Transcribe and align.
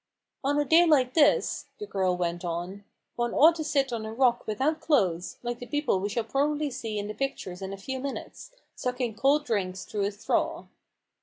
(i 0.43 0.49
On 0.49 0.59
a 0.59 0.65
day 0.65 0.87
like 0.87 1.13
this/' 1.13 1.65
the 1.77 1.85
girl 1.85 2.17
went 2.17 2.43
on, 2.43 2.69
11 2.69 2.85
one 3.17 3.33
ought 3.35 3.55
to 3.57 3.63
sit 3.63 3.93
on 3.93 4.03
a 4.03 4.11
rock 4.11 4.47
without 4.47 4.79
clothes, 4.81 5.37
like 5.43 5.59
the 5.59 5.67
people 5.67 5.99
we 5.99 6.09
shall 6.09 6.23
probably 6.23 6.71
see 6.71 6.97
in 6.97 7.07
the 7.07 7.13
pictures 7.13 7.61
in 7.61 7.71
a 7.71 7.77
few 7.77 7.99
minutes, 7.99 8.49
sucking 8.73 9.13
cold 9.13 9.45
drinks 9.45 9.85
through 9.85 10.05
a 10.05 10.11
straw." 10.11 10.65